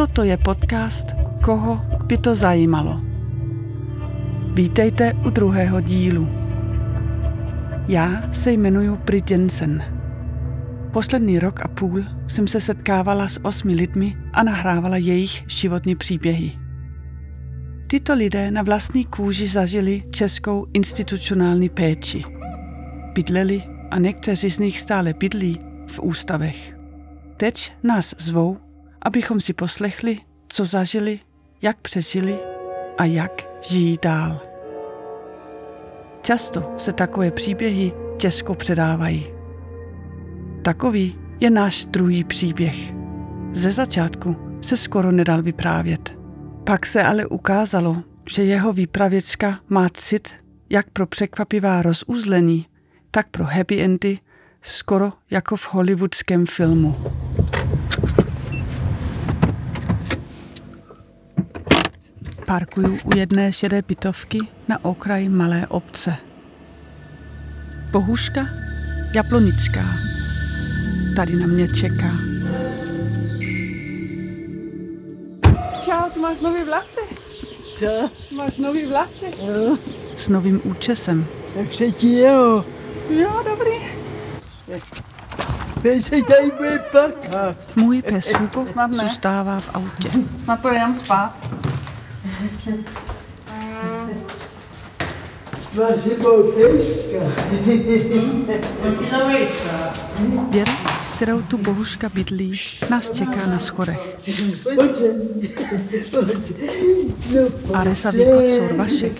[0.00, 1.12] Toto je podcast
[1.44, 1.76] Koho
[2.08, 3.00] by to zajímalo.
[4.54, 6.28] Vítejte u druhého dílu.
[7.88, 9.84] Já se jmenuji Brit Jensen.
[10.92, 16.52] Poslední rok a půl jsem se setkávala s osmi lidmi a nahrávala jejich životní příběhy.
[17.86, 22.22] Tyto lidé na vlastní kůži zažili českou institucionální péči.
[23.14, 26.76] Bydleli a někteří z nich stále bydlí v ústavech.
[27.36, 28.69] Teď nás zvou,
[29.02, 30.18] abychom si poslechli,
[30.48, 31.20] co zažili,
[31.62, 32.38] jak přežili
[32.98, 34.40] a jak žijí dál.
[36.22, 39.26] Často se takové příběhy těžko předávají.
[40.62, 42.76] Takový je náš druhý příběh.
[43.52, 46.18] Ze začátku se skoro nedal vyprávět.
[46.64, 52.66] Pak se ale ukázalo, že jeho výpravěčka má cit jak pro překvapivá rozuzlení,
[53.10, 54.18] tak pro happy endy,
[54.62, 56.96] skoro jako v hollywoodském filmu.
[62.50, 66.16] Parkuju u jedné šedé bytovky na okraji malé obce.
[67.92, 68.40] Bohuška
[69.14, 69.80] Jablonická
[71.16, 72.10] tady na mě čeká.
[75.84, 77.00] Čau, ty máš nový vlasy.
[77.76, 78.10] Co?
[78.36, 79.26] Máš nový vlasy.
[79.42, 79.78] Jo,
[80.16, 81.26] S novým účesem.
[81.54, 82.64] tak se ti jo.
[83.10, 83.72] Jo, dobrý.
[85.82, 87.56] Teď se tady bude plakat.
[87.76, 90.10] Můj pes Hugo zůstává v autě.
[90.44, 91.59] Snad to jenom spát.
[100.50, 104.16] Věra, s kterou tu Bohuška bydlí, nás čeká na schodech.
[107.74, 109.12] A resavý kocor Vašek.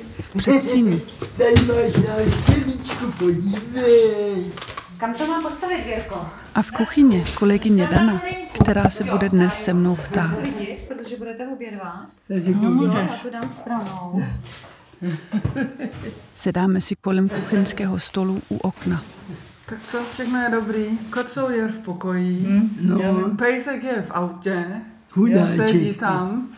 [1.36, 4.52] Tady máš návštěvičku, podívej.
[4.98, 6.26] Kam to mám postavit, Jirko?
[6.54, 8.22] A v kuchyni kolegyně Dana,
[8.62, 10.38] která se bude dnes se mnou ptát.
[10.88, 12.06] Protože budete obědvat.
[12.60, 14.22] No, já to dám stranou.
[16.34, 19.02] Sedáme si kolem kuchyňského stolu u okna.
[19.66, 20.84] Tak co, všechno je dobrý.
[21.10, 22.46] Kocou je v pokoji.
[22.80, 23.00] No,
[23.38, 24.66] Pejsek je v autě.
[24.66, 25.96] Sedí chudáček.
[26.00, 26.48] tam.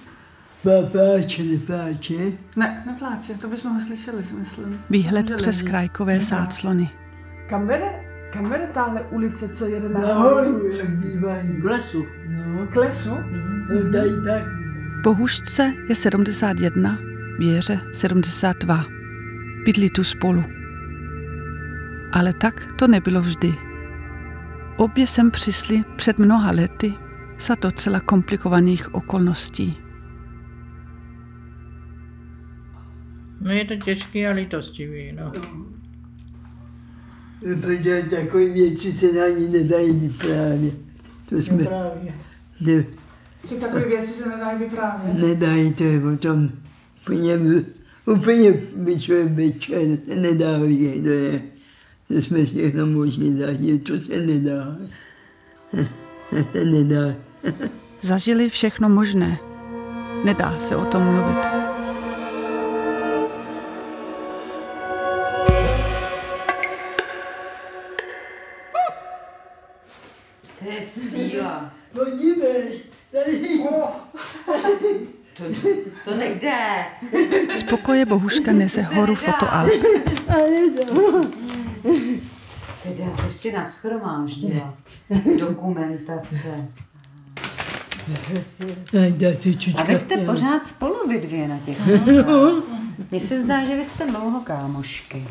[0.63, 2.15] Pláče, nepláče.
[2.57, 4.81] Ne, nepláče, to bychom ho slyšeli, si myslím.
[4.91, 6.91] Výhled přes krajkové záclony.
[7.49, 8.02] Kam vede?
[8.33, 11.61] Kam vede tahle ulice, co jede na Nahoru, jak bývají.
[11.63, 12.07] K lesu.
[12.29, 13.11] No, K lesu?
[13.11, 14.63] no tady taky.
[15.03, 16.99] Bohušce je 71,
[17.39, 18.85] Věře 72.
[19.65, 20.43] Bydlí tu spolu.
[22.13, 23.55] Ale tak to nebylo vždy.
[24.77, 26.95] Obě sem přišli před mnoha lety
[27.39, 29.79] za docela komplikovaných okolností.
[33.41, 35.33] No je to těžký a litostivý, no.
[37.43, 40.75] Protože takové věci se na ní nedají vyprávět.
[41.29, 42.15] To jsme, právě.
[42.61, 42.85] ne,
[43.49, 45.23] Že takové věci se nedají vyprávět.
[45.23, 46.49] nedají, to je o tom
[47.03, 47.39] úplně,
[48.07, 51.43] úplně vyčuje večer, se nedá vidět, to je,
[52.09, 54.77] to jsme všechno možně zažili, to se nedá.
[56.31, 57.15] To se nedá.
[58.01, 59.39] Zažili všechno možné.
[60.25, 61.52] Nedá se o tom mluvit.
[76.05, 76.85] To, nejde.
[77.57, 79.71] Z pokoje Bohuška nese horu fotoalb.
[82.83, 84.75] Teda, to si naschromáždila.
[85.39, 86.69] Dokumentace.
[89.77, 91.79] A vy jste pořád spolu vy dvě na těch
[93.11, 95.27] Mně se zdá, že vy jste dlouho kámošky.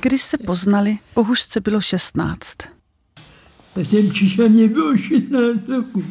[0.00, 2.56] Když se poznali, Bohušce bylo 16.
[3.76, 6.02] Já jsem přišel, mě bylo 16 roků.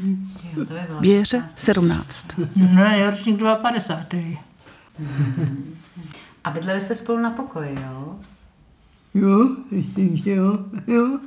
[0.58, 2.28] Jo, to by bylo Věře 17.
[2.56, 4.22] Ne, já ročník 52.
[6.44, 8.20] A bydleli jste spolu na pokoji, jo?
[9.14, 11.20] Jo, myslím, že jo, jo.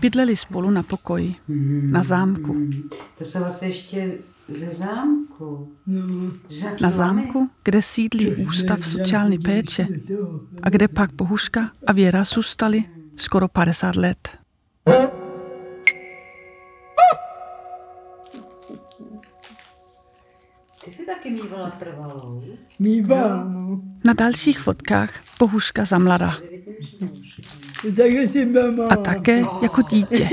[0.00, 1.34] Bydleli spolu na pokoji,
[1.82, 2.56] na zámku.
[3.18, 4.18] To se vlastně ještě
[4.48, 5.72] ze zámku.
[5.86, 6.02] No,
[6.80, 9.86] Na zámku, kde sídlí Ústav sociální péče
[10.62, 12.84] a kde pak Bohuška a Věra zůstali
[13.16, 14.28] skoro 50 let.
[21.54, 22.42] Mývala trvalou.
[22.78, 23.82] mývám.
[24.04, 26.38] Na dalších fotkách Bohuška za mladá
[28.76, 28.88] malá.
[28.90, 30.28] a také jako dítě.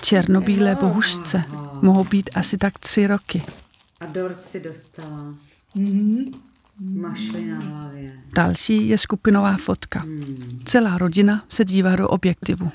[0.00, 1.44] Černobílé Bohušce
[1.82, 3.42] mohou být asi tak tři roky.
[4.00, 5.34] A dort si dostala.
[6.80, 8.12] Mašli na hlavě.
[8.32, 10.06] Další je skupinová fotka.
[10.64, 12.70] Celá rodina se dívá do objektivu.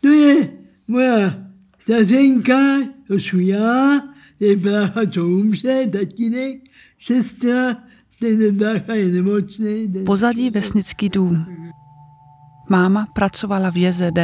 [0.00, 0.48] To je
[0.88, 1.34] moja
[1.82, 4.02] Stařenka, to jsou já,
[4.40, 6.60] je brácha, co umře, tatínek,
[7.00, 7.76] sestra,
[8.20, 9.92] ten brácha je nemocný.
[10.06, 11.46] Pozadí vesnický dům.
[12.68, 14.18] Máma pracovala v JZD,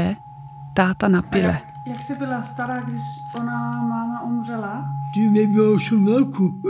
[0.74, 1.60] táta na pile.
[1.86, 3.00] Jak jsi byla stará, když
[3.36, 4.84] ona máma umřela?
[5.14, 6.62] Ty mi bylo 8 roku.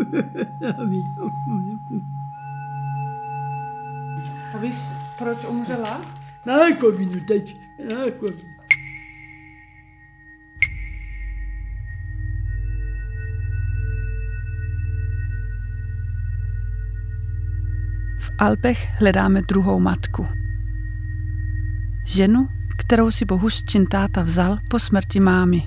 [4.54, 4.76] A víš,
[5.18, 6.00] proč umřela?
[6.46, 7.56] Na rakovinu teď,
[7.88, 8.47] na rakovinu.
[18.38, 20.26] Alpech hledáme druhou matku.
[22.06, 22.48] Ženu,
[22.78, 25.62] kterou si Bohuščin táta vzal po smrti mámy.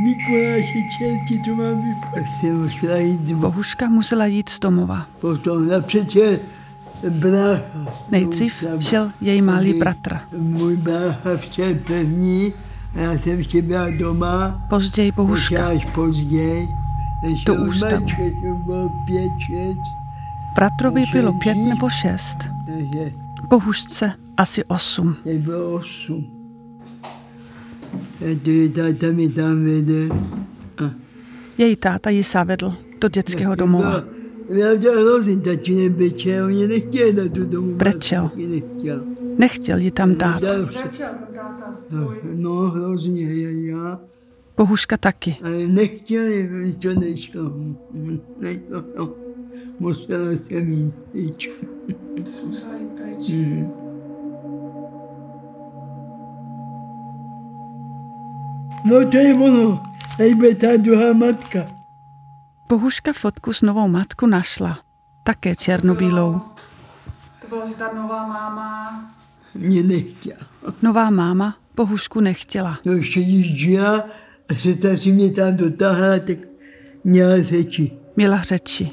[0.00, 1.82] Mikuláši čelky, to mám
[2.52, 5.06] musela jít Bohuška musela jít z domova.
[5.20, 6.38] Potom napřečer
[7.10, 7.92] brácha.
[8.10, 10.18] Nejdřív šel její malý bratr.
[10.38, 12.52] Můj brácha šel první,
[12.94, 14.66] já jsem ještě byla doma.
[14.70, 15.68] Později Bohuška.
[15.68, 16.68] Až později.
[17.46, 18.06] Do to ústavu.
[18.66, 19.80] Bylo pět, šest.
[20.54, 22.36] Bratrovi bylo pět nebo šest.
[22.66, 23.12] Takže
[23.48, 25.16] Bohušce asi osm.
[25.38, 26.26] bylo osm.
[28.74, 30.14] Táta mi tam vede.
[30.84, 30.90] A
[31.58, 34.02] Její táta ji zavedl do dětského domova.
[34.48, 34.74] Já
[37.12, 37.74] dát do domu.
[37.74, 38.30] Brečel.
[38.36, 39.13] Nechtěl.
[39.38, 40.40] Nechtěl ji tam dát.
[40.40, 41.76] Táta.
[41.90, 44.00] No, no hrozně, já, já.
[44.56, 45.36] Bohuška taky.
[45.44, 47.52] Ale nechtěli, to nešlo.
[48.40, 49.08] Nešlo, no.
[49.78, 51.50] Musela jsem jít pryč.
[52.46, 53.28] Musela jít pryč.
[53.28, 53.70] Mhm.
[58.84, 59.82] No to je ono,
[60.16, 61.66] tady bude ta druhá matka.
[62.68, 64.78] Bohuška fotku s novou matku našla.
[65.24, 66.40] Také černobílou.
[67.40, 69.10] To byla, že ta nová máma...
[69.54, 70.38] Mě nechtěla.
[70.82, 72.78] Nová máma Bohušku nechtěla.
[72.84, 74.04] No ještě když žila
[74.50, 76.38] a se ta si mě tam dotáhla, tak
[77.04, 77.90] měla řeči.
[78.16, 78.90] Měla řeči.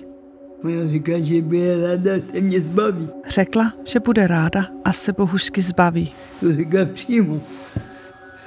[0.64, 3.10] Ona říká, že bude ráda se mě zbavit.
[3.30, 6.12] Řekla, že bude ráda a se Bohušky zbaví.
[6.40, 7.42] To říká přímo.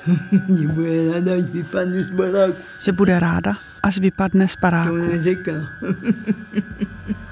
[0.60, 2.56] že bude ráda, až vypadnu z baráku.
[2.84, 4.94] Že bude ráda, až vypadne z To paráku.
[4.94, 5.68] ona.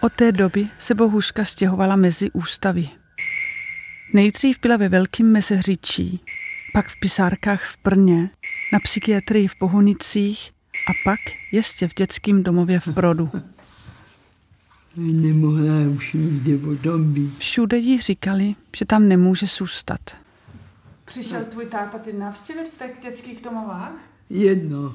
[0.00, 2.88] Od té doby se Bohuška stěhovala mezi ústavy.
[4.12, 6.20] Nejdřív byla ve Velkým Mesehříčí,
[6.72, 8.30] pak v pisárkách v Brně,
[8.72, 10.50] na psychiatrii v Pohonicích
[10.88, 11.20] a pak
[11.52, 13.30] ještě v dětském domově v Brodu.
[14.96, 17.38] Nemohla už nikde potom být.
[17.38, 20.00] Všude jí říkali, že tam nemůže zůstat.
[21.04, 23.92] Přišel tvůj táta ty navštívit v těch dětských domovách?
[24.30, 24.94] Jedno.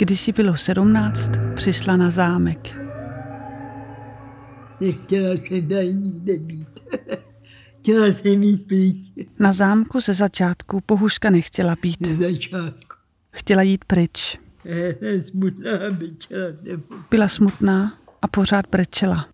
[0.00, 2.76] Když jí bylo sedmnáct, přišla na zámek.
[4.80, 6.68] Nechtěla jsem tady nikde být.
[7.80, 8.96] Chtěla jsem jít pryč
[9.38, 12.06] Na zámku ze začátku Bohuška nechtěla být.
[12.06, 12.96] ze začátku.
[13.32, 14.38] Chtěla jít pryč.
[14.64, 16.82] Já jsem smutná, byčela jsem.
[17.10, 19.28] Byla smutná a pořád brečela.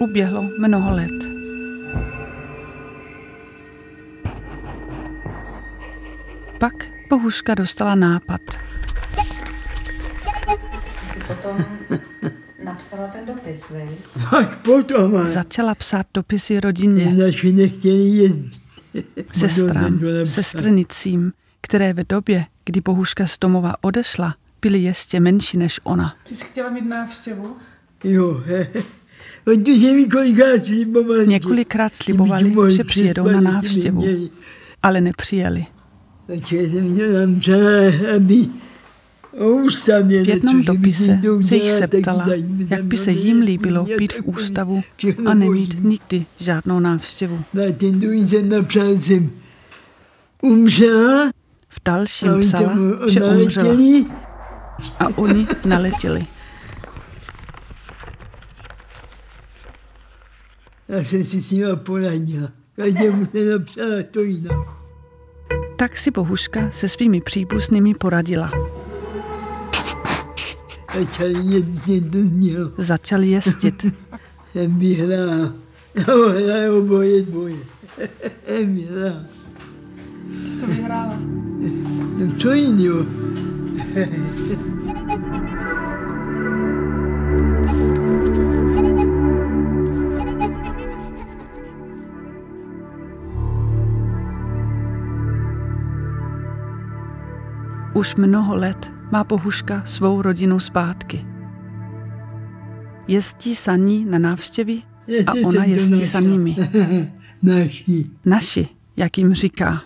[0.00, 1.31] Uběhlo mnoho let.
[6.62, 8.40] Pak Bohuška dostala nápad.
[11.06, 11.56] Jsi potom
[12.64, 13.88] napsala ten dopis, vej?
[14.38, 18.52] Až potom, ale Začala psát dopisy rodině, naši nechtěli jezdit.
[19.32, 26.16] sestrám, sestrnicím, které v době, kdy Bohuška z domova odešla, byly ještě menší než ona.
[26.28, 27.56] Ty jsi chtěla mít návštěvu?
[28.04, 28.42] Jo,
[29.94, 31.28] mi kolikrát slibovali.
[31.28, 34.04] Několikrát slibovali, že přijedou na návštěvu,
[34.82, 35.66] ale nepřijeli.
[40.02, 44.82] V jednom dopise se jich zeptala, mi jak by se jim líbilo být v ústavu
[45.26, 47.40] a nemít nikdy žádnou návštěvu.
[51.68, 53.76] V dalším psala, tam že umřela
[54.98, 56.20] a oni naletěli.
[60.88, 62.48] já jsem si s nima poradila.
[62.76, 64.81] Každému se napsala to jinak.
[65.82, 68.50] Tak si Bohuška se svými příbuznými poradila.
[70.94, 72.70] Začali jezdit do něho.
[72.78, 73.86] Začal jezdit.
[74.48, 75.52] Jsem vyhrál.
[75.94, 77.56] Já hraju oboje dvoje.
[78.46, 79.20] Jsem vyhrál.
[80.44, 81.18] Ty to vyhrála.
[82.18, 83.06] No co jiného?
[98.02, 101.22] Už mnoho let má Bohuška svou rodinu zpátky.
[103.06, 104.82] Jezdí sa ní na návštěvy
[105.26, 106.58] a ona jezdí sa nimi.
[107.42, 108.10] Naši.
[108.26, 108.68] Naši,
[108.98, 109.82] jak jim říká.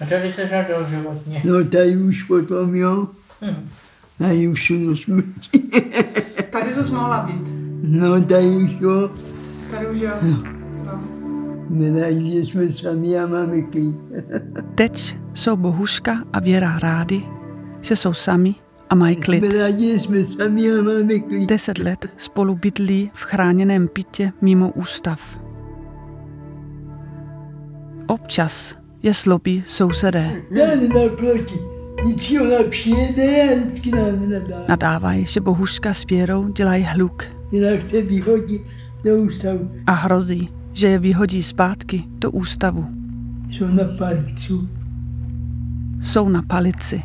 [0.00, 1.42] A tady se žádal životně.
[1.44, 3.08] No tady už potom, jo.
[3.42, 3.68] Hm.
[4.18, 5.58] Tady už do smrti.
[6.50, 7.46] Tady jsi mohla být.
[7.82, 9.10] No tady už, jo.
[9.70, 10.14] Tady už jo.
[10.86, 11.00] No.
[11.70, 13.96] Nedáš, že jsme sami a máme klid.
[14.74, 17.22] Teď jsou Bohuška a Věra rádi,
[17.80, 18.54] že jsou sami
[18.90, 19.44] a mají klid.
[19.44, 21.48] Jsme rádi, jsme sami a máme klid.
[21.48, 25.40] Deset let spolu bydlí v chráněném bytě mimo ústav.
[28.06, 30.42] Občas je slobí sousedé.
[30.58, 31.54] Tady naproti.
[32.04, 34.64] Vždycky ona přijede a vždycky nám nadá.
[34.68, 38.60] Nadávají, že Bohuška s Věrou dělají hluk Jinak se vyhodí
[39.04, 39.70] do ústavu.
[39.86, 42.86] a hrozí, že je vyhodí zpátky do ústavu.
[43.50, 44.77] Jsou na palcu.
[46.00, 47.02] Jsou na palici.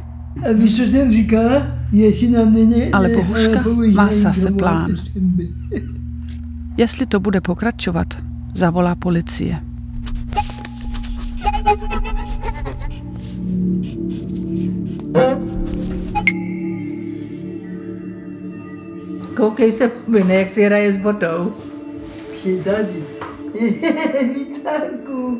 [0.49, 1.67] A víš, co jsem říkala?
[1.91, 4.91] Jestli nám ne, Ale Bohuška nepoužívají má zase plán.
[6.77, 8.07] Jestli to bude pokračovat,
[8.55, 9.59] zavolá policie.
[19.35, 21.53] Koukej se, Vine, jak si hraje s botou.
[22.45, 23.03] Je tady.
[24.35, 25.39] Vítánku.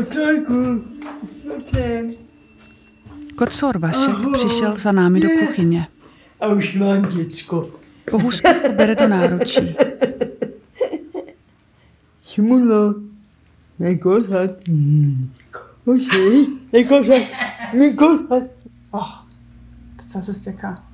[0.00, 0.91] Očárku.
[3.36, 5.86] Kocor Vašek přišel za námi do kuchyně.
[6.40, 7.70] A už mám děcko.
[8.12, 8.30] Ho
[8.76, 9.76] bere do náručí.
[12.26, 12.94] Šmulo.
[13.78, 14.50] Nekosat.
[15.84, 16.46] Ošej.
[16.72, 17.22] Nekosat.
[17.74, 18.42] Nekosat.
[18.90, 19.12] Oh,
[19.96, 20.84] to zase stěká.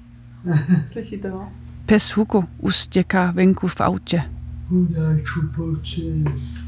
[0.86, 1.52] Slyšíte ho?
[1.86, 4.22] Pes Hugo už stěká venku v autě.
[4.66, 6.00] Hudáču, pojď.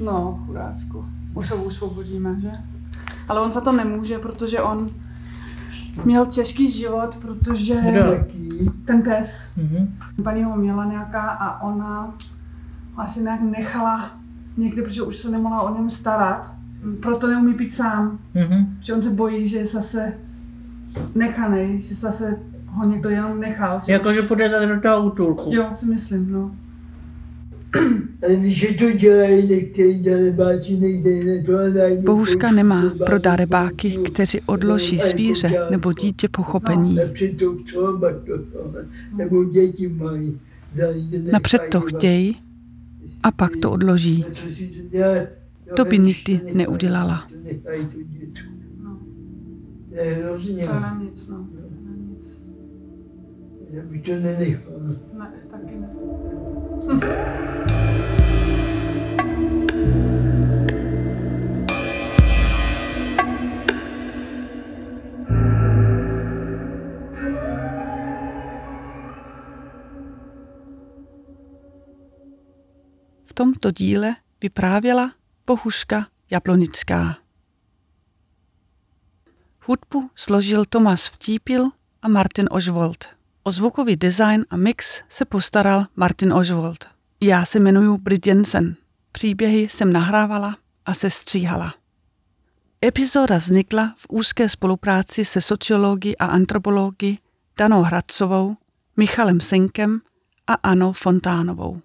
[0.00, 1.04] No, chudácku.
[1.34, 2.50] Už ho usvobodíme, že?
[3.30, 4.88] Ale on za to nemůže, protože on
[6.04, 8.04] měl těžký život, protože Kdo?
[8.84, 9.94] Ten pes, Mhm.
[10.24, 12.14] paní ho měla nějaká a ona
[12.94, 14.10] ho asi nějak nechala
[14.56, 16.54] někde, protože už se nemohla o něm starat.
[17.02, 18.76] Proto neumí být sám, Mhm.
[18.80, 20.12] že on se bojí, že je zase
[21.14, 23.80] nechanej, že zase ho někdo jenom nechal.
[23.86, 25.50] že Jako, už- že půjde zase do toho útulku.
[25.54, 26.50] Jo, si myslím, no.
[32.04, 36.96] Bohuška nemá pro darebáky, kteří odloží zvíře nebo dítě pochopení.
[41.32, 42.36] Napřed to chtějí
[43.22, 44.24] a pak to odloží.
[44.34, 44.70] Si
[45.76, 47.28] to by nikdy neudělala.
[48.82, 48.98] No.
[49.90, 50.68] To je hrozně.
[53.70, 54.72] Já bych to nenechal.
[55.12, 55.88] Ne, taky ne.
[73.24, 75.12] V tomto díle vyprávěla
[75.46, 77.16] Bohuška Jablonická.
[79.66, 81.70] Hudbu složil Tomas Vtípil
[82.02, 83.19] a Martin Ožvold.
[83.42, 86.84] O zvukový design a mix se postaral Martin Ožvold.
[87.20, 88.76] Já se jmenuji Brit Jensen.
[89.12, 90.56] Příběhy jsem nahrávala
[90.86, 91.74] a se stříhala.
[92.84, 97.18] Epizoda vznikla v úzké spolupráci se sociologi a antropologi
[97.58, 98.56] Danou Hradcovou,
[98.96, 100.00] Michalem Senkem
[100.46, 101.80] a Anou Fontánovou.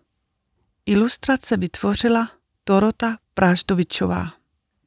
[0.86, 2.32] Ilustrace vytvořila
[2.66, 4.34] Dorota Práždovičová.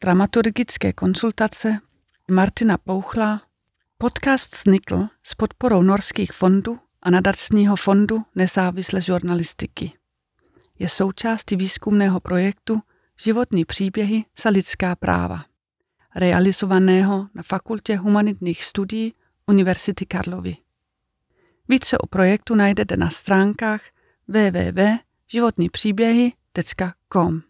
[0.01, 1.79] Dramaturgické konsultace
[2.31, 3.43] Martina Pouchla.
[4.01, 9.93] Podcast vznikl s podporou norských fondů a nadačního fondu nezávislé žurnalistiky.
[10.79, 12.81] Je součástí výzkumného projektu
[13.21, 15.45] Životní příběhy za lidská práva,
[16.15, 19.15] realizovaného na Fakultě humanitních studií
[19.47, 20.57] Univerzity Karlovy.
[21.69, 23.83] Více o projektu najdete na stránkách
[24.29, 24.81] www
[25.29, 27.48] životnípříběhy.com.